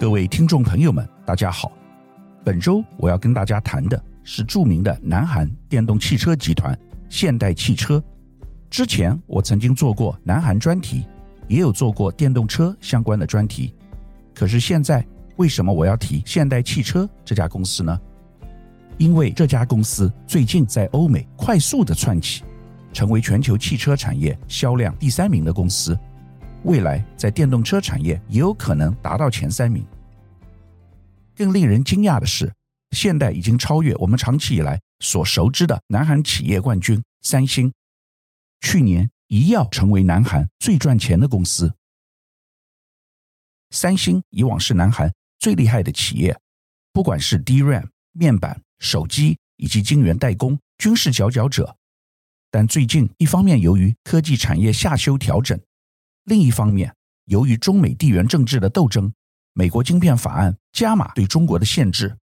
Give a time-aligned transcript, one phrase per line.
[0.00, 1.72] 各位听众朋友们，大家好。
[2.44, 6.78] 本周我要跟大家谈的是著名的南韩电动汽车集团
[7.08, 8.00] 现代汽车。
[8.70, 11.04] 之前我曾经做过南韩专题，
[11.48, 13.74] 也有做过电动车相关的专题。
[14.32, 15.04] 可是现在
[15.34, 18.00] 为什么我要提现代汽车这家公司呢？
[18.98, 22.44] 因为这家公司最近在欧美快速的窜起，
[22.92, 25.98] 成为全球汽车产业销量第三名的公司。
[26.68, 29.82] 未来在电动车产业也有可能达到前三名。
[31.34, 32.52] 更令人惊讶的是，
[32.90, 37.72] 现代已经超越我们长期以来所熟知的南韩企业冠军三星，
[38.60, 41.72] 去年一跃成为南韩最赚钱的公司。
[43.70, 46.38] 三星以往是南韩最厉害的企业，
[46.92, 51.74] 不管是 DRAM、面板、手机以及晶圆代工，均是佼佼者。
[52.50, 55.58] 但最近，一方面由于科技产业下修调整。
[56.28, 59.10] 另一方面，由于中美地缘政治的斗争，
[59.54, 62.18] 美国晶片法案加码对中国的限制，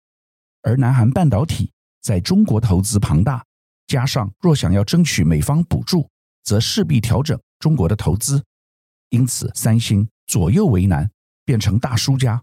[0.64, 1.72] 而南韩半导体
[2.02, 3.46] 在中国投资庞大，
[3.86, 6.10] 加上若想要争取美方补助，
[6.44, 8.44] 则势必调整中国的投资，
[9.10, 11.12] 因此三星左右为难，
[11.46, 12.42] 变成大输家。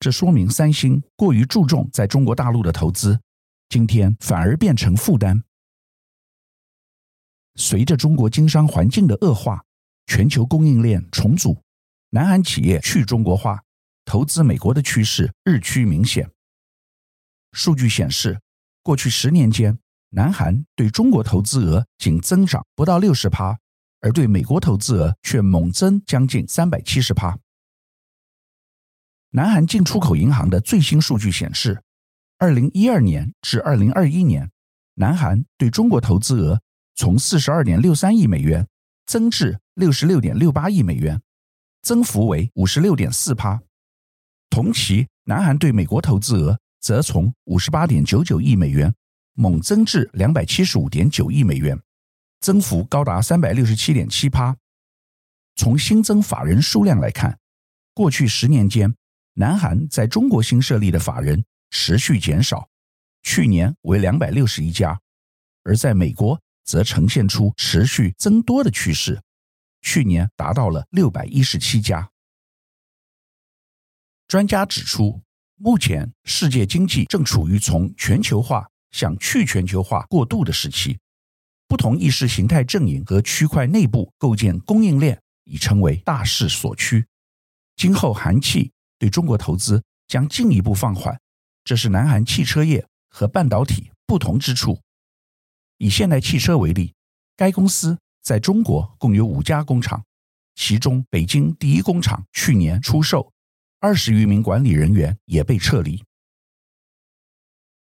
[0.00, 3.20] 这说明三星过于注重在中国大陆的投资，
[3.68, 5.44] 今天反而变成负担。
[7.56, 9.63] 随着中国经商环境的恶化。
[10.06, 11.62] 全球供应链重组，
[12.10, 13.62] 南韩企业去中国化、
[14.04, 16.30] 投资美国的趋势日趋明显。
[17.52, 18.40] 数据显示，
[18.82, 19.78] 过去十年间，
[20.10, 23.58] 南韩对中国投资额仅增长不到六十趴，
[24.00, 27.38] 而对美国投资额却猛增将近三百七十趴。
[29.30, 31.82] 南韩进出口银行的最新数据显示，
[32.38, 34.50] 二零一二年至二零二一年，
[34.94, 36.60] 南韩对中国投资额
[36.94, 38.68] 从四十二点六三亿美元
[39.06, 41.20] 增至六十六点六八亿美元，
[41.82, 43.60] 增幅为五十六点四趴。
[44.48, 48.94] 同期，南韩对美国投资额则从五十八点九九亿美元
[49.32, 51.76] 猛增至两百七十五点九亿美元，
[52.40, 54.56] 增幅高达三百六十七点七趴。
[55.56, 57.36] 从新增法人数量来看，
[57.94, 58.94] 过去十年间，
[59.32, 62.68] 南韩在中国新设立的法人持续减少，
[63.24, 65.00] 去年为两百六十一家，
[65.64, 69.20] 而在美国则呈现出持续增多的趋势。
[69.84, 72.10] 去年达到了六百一十七家。
[74.26, 75.22] 专家指出，
[75.56, 80.98] 目前世界经济正处于从全球化向去全球化过渡的时期，
[81.68, 87.06] 不同意识形态阵营和区块内部构建供应链已成为大势所趋。
[87.76, 91.20] 今后韩企对中国投资将进一步放缓，
[91.62, 94.80] 这是南韩汽车业和半导体不同之处。
[95.76, 96.94] 以现代汽车为例，
[97.36, 97.98] 该公司。
[98.24, 100.02] 在中国共有五家工厂，
[100.54, 103.30] 其中北京第一工厂去年出售，
[103.80, 106.02] 二十余名管理人员也被撤离。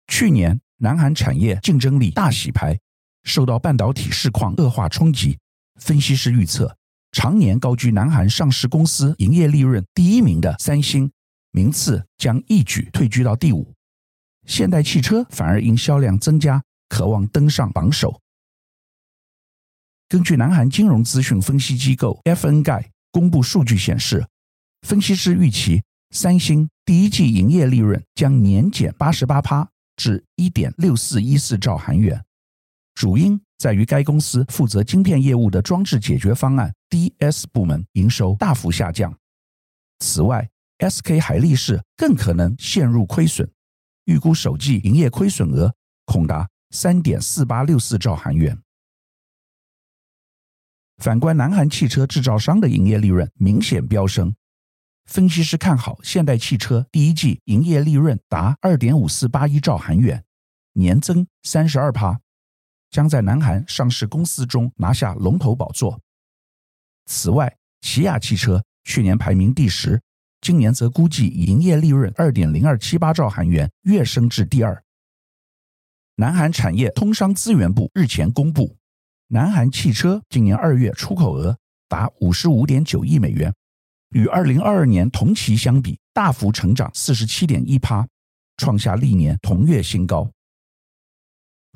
[0.07, 2.81] 去年南韩产业竞争力大洗牌，
[3.25, 5.39] 受到半导体市况恶化冲击，
[5.79, 6.79] 分析师预测，
[7.13, 11.13] 常年高居南韩上市公司营业利润第一名的三星，
[11.51, 13.75] 名次将一举退居到第五，
[14.47, 18.19] 现代汽车反而因销量增加，渴望登上榜首。
[20.13, 24.27] 根据南韩金融资讯分析机构 FNGI 公布数据显示，
[24.87, 32.23] 分析师预期三星第一季营业利润将年减八十八趴至一点六四一四兆韩元，
[32.93, 39.17] 主因在于该公司负责晶片业务的装置解决方案 DS 部门营收大幅下降。
[40.01, 40.47] 此外
[40.81, 43.51] ，SK 海力士更可能陷入亏损，
[44.05, 45.75] 预估首季营业亏损额
[46.05, 48.59] 恐达三点四八六四兆韩元。
[51.03, 54.37] 反观南韩汽车制造商的营业利润明显飙升，
[55.07, 60.23] 分析师看好现代汽车第一季营业利润达二点五四八一兆韩元，
[60.75, 62.21] 年增三十二趴，
[62.89, 66.01] 将在南韩上市公司中拿下龙头宝座。
[67.07, 70.01] 此外，起亚汽车去年排名第十，
[70.41, 74.81] 今年则估计营业利润二点零二七八兆韩元，跃升至第二。
[76.15, 78.77] 南韩产业通商资源部日前公布。
[79.35, 81.57] 南韩汽车今年二月出口额
[81.89, 83.51] 达五十五点九亿美元，
[84.11, 88.07] 与二零二二年同期相比，大幅成长四十七点一趴，
[88.59, 90.31] 创下历年同月新高。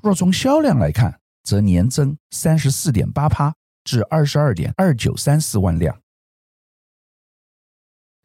[0.02, 3.54] 若从销量来看，则年增三十四点八趴，
[3.84, 5.98] 至二十二点二九三四万辆。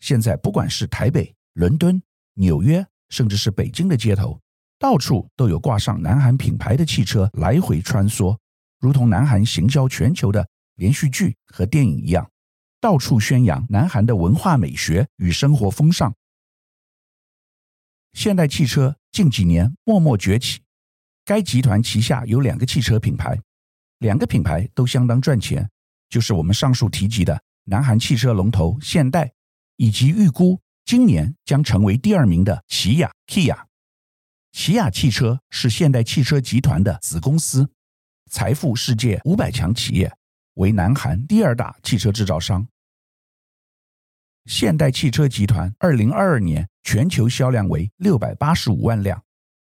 [0.02, 2.04] 现在，不管是台北、伦敦、
[2.34, 4.42] 纽约，甚至是北京的街头，
[4.78, 8.38] 到处都有挂上南韩品牌的汽车来回穿梭。
[8.82, 12.30] 如同南韩行销全球的连续剧和电影一样，
[12.80, 16.14] 到处宣扬南韩的文化美学与生活风尚，
[18.14, 20.62] 现代汽车近几年默默崛起。
[21.24, 23.40] 该集团旗下有两个汽车品牌，
[24.00, 25.70] 两个品牌都相当赚钱，
[26.10, 29.32] 就是我们上述提及的南韩汽车龙头现代，
[29.76, 33.66] 以及预估今年将成为第二名的起亚 Kia。
[34.52, 37.70] 起亚汽车是现代汽车集团的子公司，
[38.32, 40.10] 财富世界五百强企业，
[40.54, 42.66] 为南韩第二大汽车制造商。
[44.46, 49.22] 现代汽车集团二零二二年全球销量为六百八十五万辆，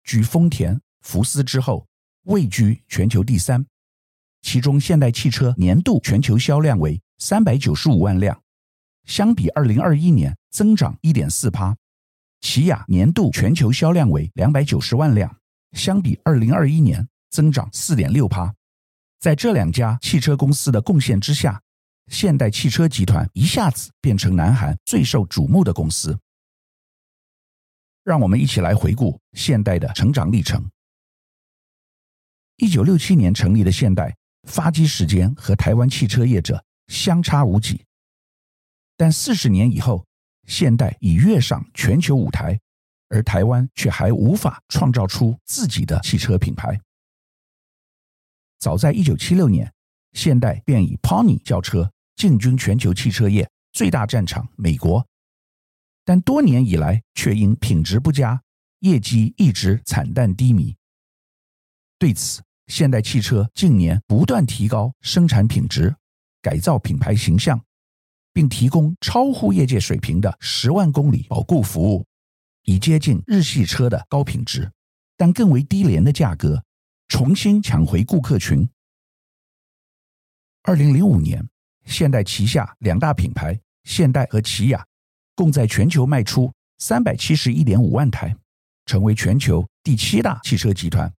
[0.06, 1.86] 居丰田、福斯之后，
[2.24, 3.66] 位居全球第三。
[4.42, 8.42] 其中，现代汽车年度全球销量为三百九十五万辆，
[9.04, 11.76] 相比二零二一年增长一点四趴。
[12.40, 15.36] 起亚年度全球销量为两百九十万辆，
[15.74, 18.54] 相比二零二一年增长四点六趴。
[19.20, 21.60] 在这两家汽车公司的贡献之下，
[22.08, 26.20] 现代汽车集团一下子变成南韩最受瞩目的公司。
[28.04, 30.70] 让我们一起来回顾现代的成长历程。
[32.58, 34.16] 一九六七年成立的现代，
[34.48, 37.84] 发迹时间和台湾汽车业者相差无几，
[38.96, 40.06] 但四十年以后，
[40.46, 42.60] 现代已跃上全球舞台，
[43.10, 46.80] 而台湾却还无法创造出自己的汽车品牌。
[48.64, 49.70] 早在一九七六年，
[50.14, 55.06] 现代便以 Pony 轿车进军全球汽车业最大战场美国，
[56.06, 58.42] 但多年以来却因品质不佳，
[58.80, 60.74] 业绩一直惨淡低迷。
[62.00, 65.94] 对此，现代汽车近年不断提高生产品质，
[66.42, 67.62] 改造品牌形象，
[68.32, 72.06] 并提供超乎业界水平的十万公里保固服务，
[72.64, 74.72] 以接近日系车的高品质，
[75.18, 76.64] 但更为低廉的价格，
[77.14, 78.68] 重新抢回顾客群。
[80.64, 81.48] 二零零五年，
[81.86, 84.84] 现代旗下两大品牌现代和起亚，
[85.36, 88.36] 共在全球卖出三百七十一点五万台，
[88.88, 91.14] 成为全球第七大汽车集团。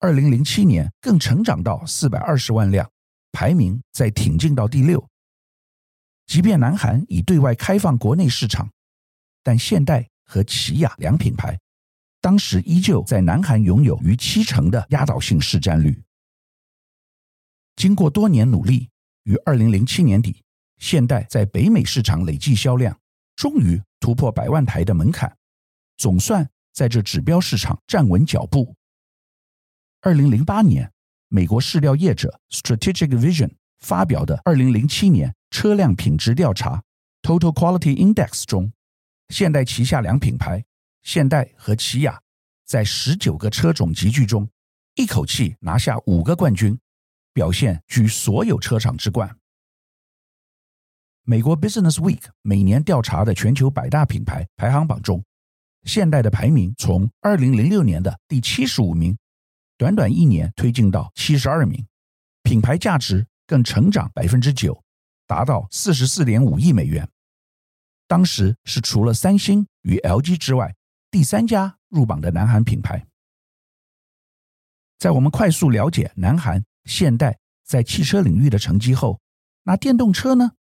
[0.00, 2.90] 二零零七年更成长到四百二十万辆，
[3.30, 5.08] 排名再挺进到第六。
[6.26, 8.68] 即便南韩已对外开放国内市场，
[9.44, 11.56] 但现代和起亚两品牌
[12.22, 16.00] 当时依旧在南韩拥有逾七成的压倒性市占率。
[17.74, 18.88] 经过多年努力，
[19.24, 20.44] 于二零零七年底，
[20.78, 22.96] 现代在北美市场累计销量
[23.34, 25.36] 终于突破百万台的门槛，
[25.96, 28.76] 总算在这指标市场站稳脚步。
[30.02, 30.92] 二零零八年，
[31.26, 36.84] 美国市调业者 Strategic Vision 发表的二零零七年车辆品质调查
[37.22, 38.72] Total Quality Index 中，
[39.30, 40.64] 现代旗下两品牌
[41.02, 42.20] 现代和起亚
[42.64, 44.48] 在十九个车种集聚中，
[44.94, 46.78] 一口气拿下五个冠军。
[47.34, 49.38] 表现居所有车厂之冠。
[51.22, 55.24] 美国 Business Week 每年调查的全球百大品牌排行榜中，
[55.84, 59.16] 现代的排名从二零零六年的第七十五名，
[59.78, 61.86] 短短一年推进到七十二名，
[62.42, 64.84] 品牌价值更成长百分之九，
[65.26, 67.08] 达到四十四点五亿美元。
[68.06, 70.74] 当时是除了三星与 LG 之外，
[71.12, 73.06] 第三家入榜的南韩品牌。
[74.98, 76.64] 在我们快速了解南韩。
[76.84, 79.20] 现代在汽车领域的成绩后，
[79.62, 80.52] 那电动车呢？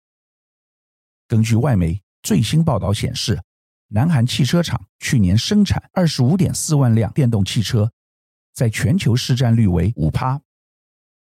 [1.26, 3.40] 根据外媒最新报道显示，
[3.88, 7.90] 南韩汽车厂去年生产二十五点四万辆电动汽车，
[8.52, 10.42] 在全球市占率为五趴。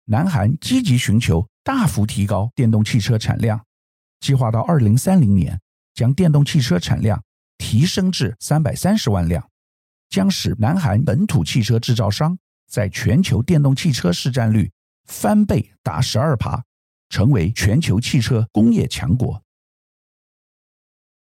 [0.05, 3.67] 南韩积极寻求大幅提高电动汽车产量，
[4.21, 5.61] 计划到二零三零年
[5.95, 7.25] 将电动汽车产量
[7.67, 9.51] 提升至三百三十万辆，
[10.09, 14.71] 将使南韩本土汽车制造商在全球电动汽车市占率。
[15.07, 16.65] 翻倍达十二趴，
[17.09, 19.43] 成为全球汽车工业强国。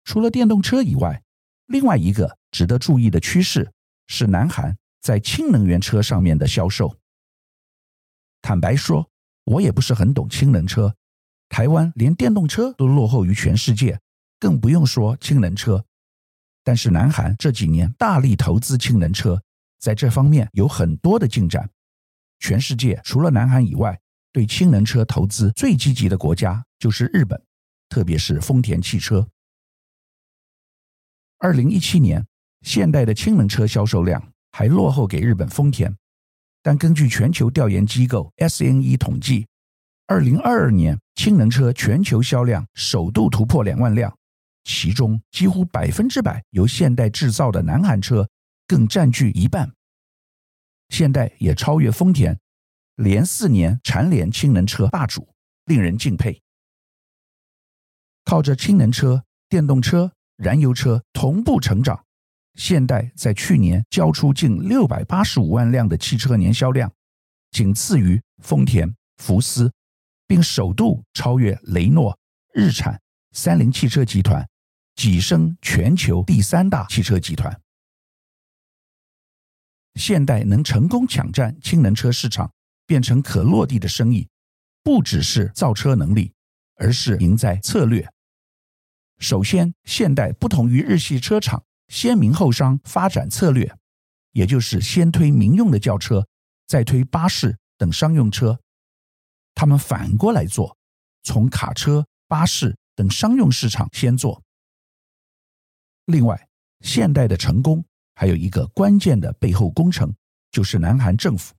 [0.04, 1.20] 除了电动车以外，
[1.66, 3.72] 另外一个值得注意的趋势
[4.06, 6.96] 是南韩在氢能源车上面的销售。
[8.42, 9.10] 坦白说，
[9.42, 10.94] 我也不是很懂氢能车，
[11.48, 14.00] 台湾连电动车都落后于全世界，
[14.38, 15.84] 更不用说氢能车。
[16.68, 19.42] 但是南韩这几年大力投资氢能车，
[19.80, 21.66] 在这方面有很多的进展。
[22.40, 23.98] 全世界除了南韩以外，
[24.32, 27.42] 对氢能车投资最积极的国家就是日本，
[27.88, 29.26] 特别是丰田汽车。
[31.38, 32.26] 二零一七年，
[32.60, 34.22] 现代的氢能车销售量
[34.52, 35.96] 还落后给日本丰田，
[36.62, 39.46] 但根据全球调研机构 SNE 统计，
[40.06, 44.14] 二零二二年氢能车全球销量首度突破两万辆，
[44.68, 48.28] 其中几乎百分之百由现代制造的南韩车
[48.66, 49.72] 更占据一半。
[50.90, 52.38] 现代也超越丰田，
[52.96, 55.26] 连四年蝉联氢能车霸主，
[55.64, 56.42] 令人敬佩。
[58.26, 62.04] 靠着氢能车、电动车、燃油车同步成长，
[62.54, 66.92] 现代在去年交出近六百八十五万辆的汽车年销量，
[67.52, 69.72] 仅次于丰田、福斯，
[70.26, 72.18] 并首度超越雷诺、
[72.52, 73.00] 日产、
[73.32, 74.46] 三菱汽车集团，
[74.98, 77.62] 跻身全球第三大汽车集团。
[79.94, 82.52] 现代能成功抢占氢能车市场，
[82.84, 84.28] 变成可落地的生意，
[84.82, 86.32] 不只是造车能力，
[86.74, 88.10] 而是赢在策略。
[89.20, 91.62] 首先，现代不同于日系车厂。
[91.86, 93.72] 先民后商发展策略，
[94.32, 96.26] 也就是先推民用的轿车，
[96.66, 98.58] 再推巴士等商用车。
[99.54, 100.76] 他们反过来做，
[101.22, 104.42] 从卡车、巴士等商用市场先做。
[106.08, 106.48] 另外，
[106.80, 107.84] 现代的成功
[108.14, 110.14] 还有一个关键的背后工程，
[110.50, 111.54] 就是南韩政府。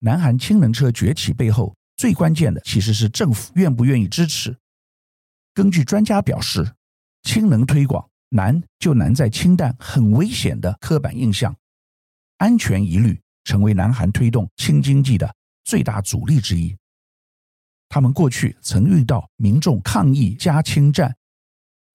[0.00, 4.56] 南韩氢能车崛起背后最关键的其实是政府愿不愿意支持。
[5.54, 6.74] 根据专家表示，
[7.22, 8.08] 氢能推广。
[8.34, 11.54] 难就难在氢弹很危险的刻板印象，
[12.38, 16.74] 安全疑虑成为南韩推动氢经济的最大阻力之一。
[17.90, 21.14] 他们过去曾遇到民众抗议加氢站，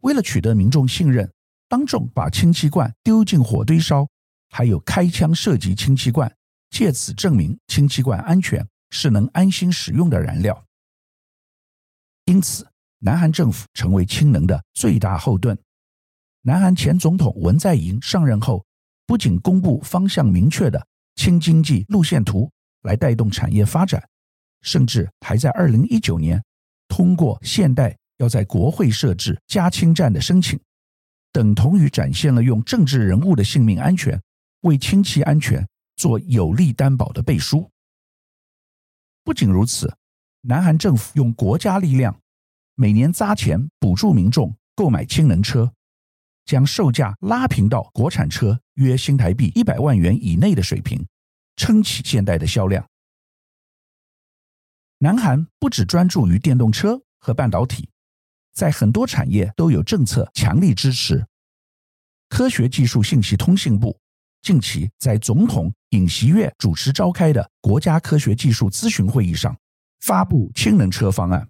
[0.01, 1.31] 为了取得民众信任，
[1.67, 4.07] 当众把氢气罐丢进火堆烧，
[4.49, 6.33] 还有开枪射击氢气罐，
[6.69, 10.63] 借此证明氢气罐安全，是能安心使用的燃料。
[12.25, 12.67] 因此，
[12.99, 15.57] 南韩政府成为氢能的最大后盾。
[16.41, 18.65] 南韩前总统文在寅上任后，
[19.05, 22.49] 不仅公布方向明确的氢经济路线图
[22.83, 24.07] 来带动产业发展，
[24.61, 26.41] 甚至还在二零一九年
[26.87, 30.59] 通过现代要在国会设置加氢站的申请，
[31.31, 34.21] 等同于展现了用政治人物的性命安全
[34.61, 37.69] 为氢气安全做有力担保的背书。
[39.23, 39.93] 不仅如此，
[40.41, 42.19] 南韩政府用国家力量
[42.75, 45.73] 每年砸钱补助民众购买氢能车。
[46.45, 51.05] 将售价拉平到国产车约新台币一百万元以内的水平，
[51.57, 52.87] 撑起现代的销量。
[54.99, 57.89] 南韩不只专注于电动车和半导体，
[58.57, 61.23] 在很多产业都有政策强力支持。
[62.27, 63.95] 科学技术信息通信部
[64.41, 69.55] 近期在总统尹锡悦主持召开的国家科学技术咨询会议上，
[69.99, 71.47] 发布氢能车方案。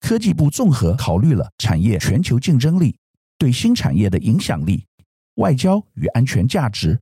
[0.00, 2.96] 科技部综合考虑了产业全球竞争力。
[3.36, 4.86] 对新产业的影响力、
[5.34, 6.98] 外交与安全价值、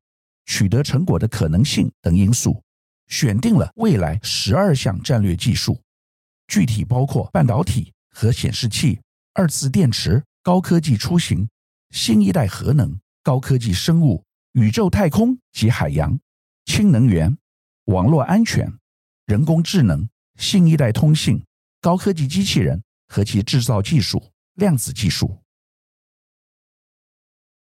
[0.47, 2.61] 取得成果的可能性等因素，
[3.07, 5.81] 选定了未来十二项战略技术，
[6.49, 9.01] 具体包括半导体和显示器、
[9.35, 11.49] 二次电池、高科技出行、
[11.91, 16.21] 新一代核能、高科技生物、宇宙太空及海洋、
[16.65, 17.37] 氢能源、
[17.87, 18.73] 网络安全、
[19.27, 21.45] 人工智能、新一代通信、
[21.81, 25.39] 高科技机器人和其制造技术、量子技术。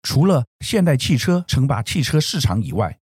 [0.03, 2.99] 除了现代汽车称霸汽车市场以外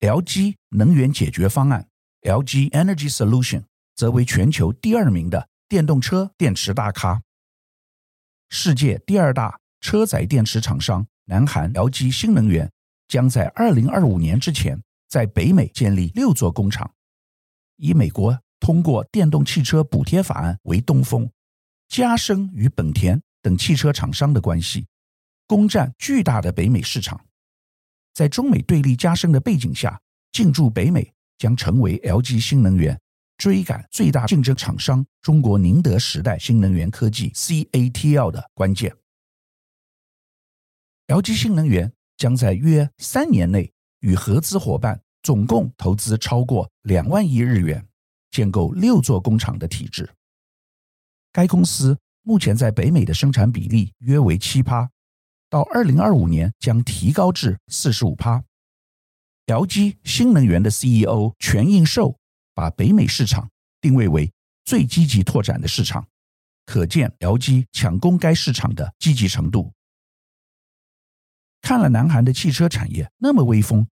[0.00, 1.88] ，LG 能源解决方案
[2.22, 3.64] （LG Energy Solution）
[3.96, 7.22] 则为全球第二名的电动车电池大咖。
[8.50, 12.70] 世界第二大车载电池厂商南韩 LG 新能源
[13.08, 16.94] 将在二零二五年之前在北美建立六座工厂，
[17.76, 21.28] 以美国通过电动汽车补贴法案为东风，
[21.88, 24.86] 加深与本田等汽车厂商的关系。
[25.48, 27.24] 攻占巨大的北美市场，
[28.14, 33.00] 在中美对立加深的背景下，进驻北美将成为 LG 新能源
[33.36, 38.94] 追赶最大竞争厂商中国宁德时代新能源科技 CATL 的关键。
[41.08, 47.86] LG 新能源将在约三年内与合资伙伴总共投资超过两万亿日元，
[48.30, 50.10] 建构六座工厂的体制。
[51.32, 54.90] 该公司目前在北美的生产比例约为七趴。
[55.48, 58.42] 到二零二五年将提高至四十五趴。
[59.46, 62.18] LG 新能源的 CEO 全应寿
[62.56, 63.50] 把北美市场
[63.82, 64.32] 定位为
[64.64, 66.08] 最积极拓展的市场，
[66.64, 69.74] 可见 LG 抢攻该市场的积极程度。
[71.60, 73.86] 看了南韩的汽车产业那么威风，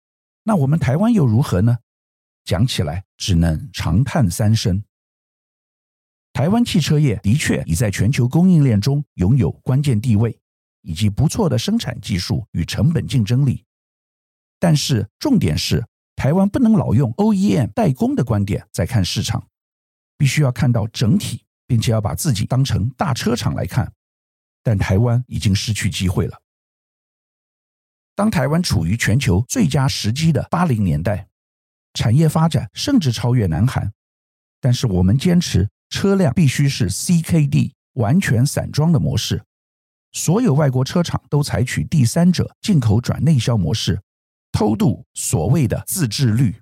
[0.44, 1.80] 那我们台湾又如何呢？
[2.46, 4.84] 讲起来只能长叹三声。
[6.34, 10.38] 台湾汽车业的确已在全球供应链中拥有关键地位。
[10.84, 13.64] 以及不错的生产技术与成本竞争力，
[14.58, 15.86] 但是重点是
[16.22, 19.48] 台湾不能老用 OEM 代工的观点在看市场，
[20.20, 23.92] 必须要看到整体，并且要把自己当成大车厂来看。
[24.62, 26.40] 但台湾已经失去机会了。
[28.14, 31.28] 当台湾处于全球最佳时机的八零年代，
[31.96, 33.92] 产业发展甚至超越南韩，
[34.60, 39.44] 但是我们坚持车辆必须是 CKD 完全散装的模式。
[40.12, 44.00] 所有外国车厂都采取第三者进口转内销模式，
[44.52, 46.62] 偷渡所谓的自制率。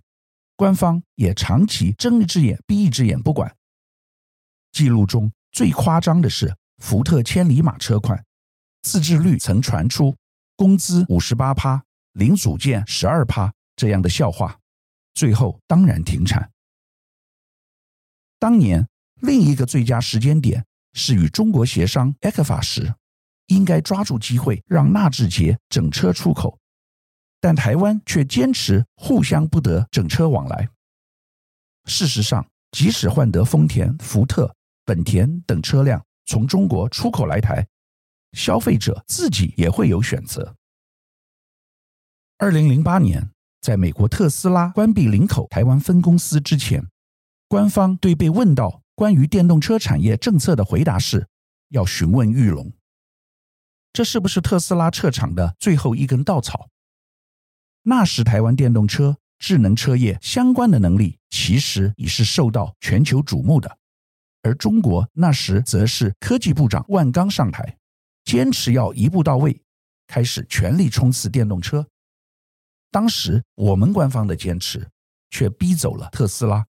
[0.55, 3.55] 官方也长期睁一只眼闭一只眼不管。
[4.71, 8.23] 记录中最夸张的是福特千里马车款，
[8.81, 10.15] 自制率曾传出
[10.55, 14.59] 工资五十八趴，零组件十二趴这样的笑话，
[15.13, 16.51] 最后当然停产。
[18.37, 18.87] 当年
[19.21, 22.93] 另一个最佳时间点是与中国协商 ECFA 时，
[23.47, 26.59] 应该抓住机会让纳智捷整车出口，
[27.41, 30.69] 但台湾却坚持互相不得整车往来。
[31.85, 34.53] 事实上，即使换得丰田、福特、
[34.85, 37.67] 本田等车辆从中国出口来台，
[38.33, 40.55] 消费者自己也会有选择。
[42.37, 43.31] 二零零八年，
[43.61, 46.87] 在美国特斯拉关闭林口台湾分公司之前。
[47.47, 51.27] 官方对被问到关于电动车产业政策的回答是，
[51.69, 52.71] 要询问裕隆。
[53.91, 56.69] 这是不是特斯拉撤场的最后一根稻草？
[57.89, 63.77] 那时台湾电动车、智能车业相关的能力其实已是受到全球瞩目的，
[64.43, 67.79] 而中国那时则是科技部长万钢上台，
[68.23, 69.59] 坚持要一步到位，
[70.05, 71.87] 开始全力冲刺电动车。
[72.91, 74.87] 当时我们官方的坚持，
[75.31, 76.63] 却逼走了特斯拉。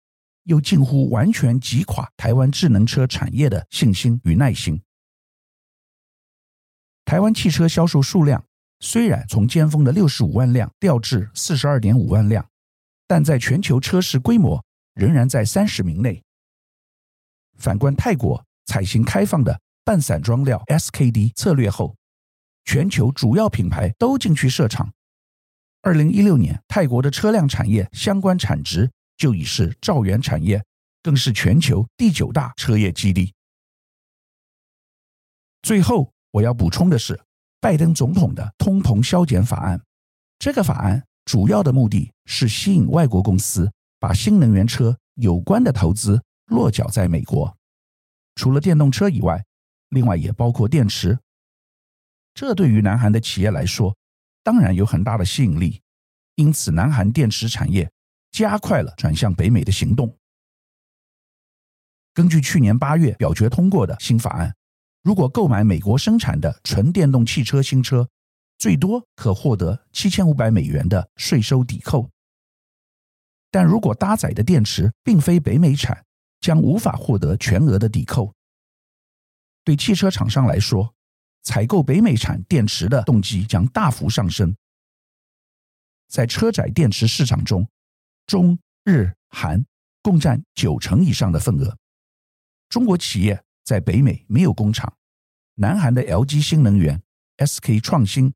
[0.44, 4.80] 又近乎完全击垮台湾智能车产业的信心与耐心。
[7.04, 8.44] 台湾汽车销售数量
[8.80, 12.48] 虽然从巅峰的六十五万辆掉至四十二点五万辆，
[13.06, 16.22] 但在全球车市规模仍然在三十名内。
[17.56, 21.96] 反观泰国采行开放的半散装料 SKD 策略后，
[22.64, 24.92] 全球主要品牌都进去设厂。
[25.82, 28.90] 二零一六年，泰国的车辆产业相关产值。
[29.18, 30.64] 就已是兆元产业，
[31.02, 33.34] 更是全球第九大车业基地。
[35.60, 37.20] 最后，我要补充的是，
[37.60, 39.80] 拜登总统的通膨削减法案，
[40.38, 47.56] 这个法案主要的目的是吸引外国公司把新能源车有关的投资落脚在美国。
[48.34, 49.44] 除了电动车以外，
[49.88, 51.18] 另外也包括电池。
[52.34, 53.96] 这对于南韩的企业来说，
[54.42, 55.80] 当然有很大的吸引力。
[56.36, 57.90] 因此，南韩电池产业。
[58.30, 60.14] 加快了转向北美的行动。
[62.12, 64.54] 根据去年八月表决通过的新法案，
[65.08, 68.06] 如果购买美国生产的纯电动汽车新车，
[68.58, 72.10] 最多可获得七千五百美元的税收抵扣。
[73.50, 76.04] 但如果搭载的电池并非北美产，
[76.42, 78.34] 将无法获得全额的抵扣。
[79.64, 80.94] 对汽车厂商来说，
[81.42, 84.54] 采购北美产电池的动机将大幅上升。
[86.06, 87.66] 在车载电池市场中，
[88.26, 89.64] 中日韩
[90.02, 91.78] 共占九成以上的份额。
[92.68, 94.94] 中国企业在北美没有工厂，
[95.60, 97.02] 南韩的 LG 新能源、
[97.38, 98.32] SK 创新、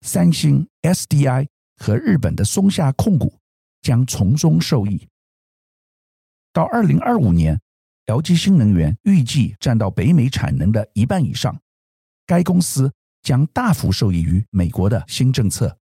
[0.00, 3.38] 三星、SDI 和日本的松下控股
[3.80, 5.08] 将从中受益。
[6.52, 7.60] 到二零二五年
[8.06, 11.60] ，LG 新能源预计占到北美产能的一半以上，
[12.26, 15.78] 该公司将大幅受益于美国的新政策。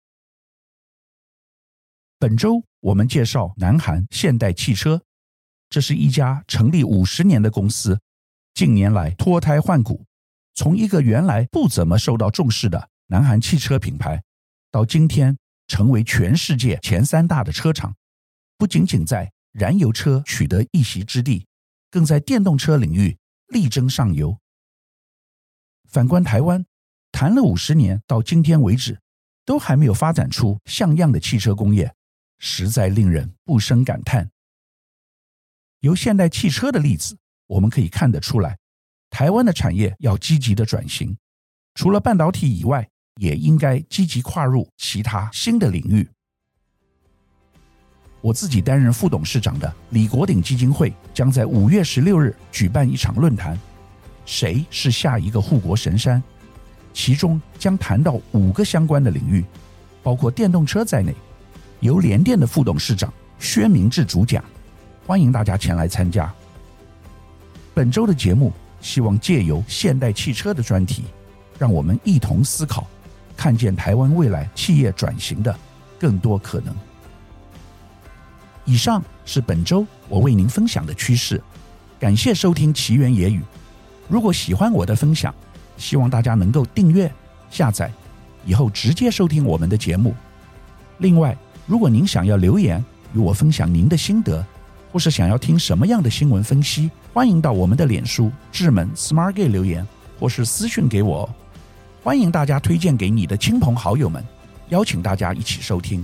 [2.20, 5.02] 本周我们介绍南韩现代汽车，
[5.70, 8.00] 这是一家成立五十年的公司，
[8.54, 10.06] 近年来脱胎换骨，
[10.54, 14.24] 从一个原来不怎么受到重视的南韩汽车品牌，
[14.72, 15.38] 到今天
[15.68, 17.96] 成为全世界前三大的车厂，
[18.58, 21.46] 不仅仅在燃油车取得一席之地，
[21.90, 24.38] 更在电动车领域力争上游。
[25.90, 26.66] 反观台湾，
[27.12, 29.00] 谈了五十年，到今天为止，
[29.46, 31.94] 都还没有发展出像样的汽车工业。
[32.46, 34.30] 实在令人不胜感叹。
[35.80, 38.58] 由现代汽车的例子，我们可以看得出来，
[39.14, 41.16] 台湾的产业要积极的转型，
[41.76, 42.90] 除了半导体以外，
[43.22, 46.10] 也应该积极跨入其他新的领域。
[48.22, 53.56] 我自己担任副董事长的李国鼎基金会将在五月十六日举办一场论坛，
[54.26, 56.22] 谁是下一个护国神山？
[56.92, 59.46] 其中将谈到五个相关的领域，
[60.02, 61.14] 包括电动车在内。
[61.82, 64.44] 由联电的副董事长薛明志主讲，
[65.06, 66.34] 欢迎大家前来参加。
[67.76, 68.52] 本周的节目
[68.84, 71.06] 希望借由现代汽车的专题，
[71.58, 72.86] 让我们一同思考，
[73.36, 75.58] 看见台湾未来企业转型的
[75.98, 76.76] 更多可能。
[78.66, 81.42] 以上是本周我为您分享的趋势，
[81.98, 83.42] 感谢收听奇缘野语。
[84.10, 85.34] 如果喜欢我的分享，
[85.78, 87.10] 希望大家能够订阅、
[87.50, 87.90] 下载，
[88.46, 90.14] 以后直接收听我们的节目。
[90.98, 94.46] 另外，如果您想要留言与我分享您的心得，
[94.92, 99.88] 或是想要听什么样的新闻分析，欢迎到我们的脸书智门 SmartGay 留言，
[100.20, 101.30] 或是私讯给我。
[102.04, 104.26] 欢迎大家推荐给你的亲朋好友们，
[104.70, 106.04] 邀请大家一起收听。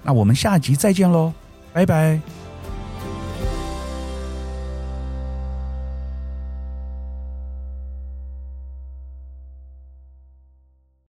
[0.00, 1.32] 那我们下集再见喽，
[1.72, 2.20] 拜拜。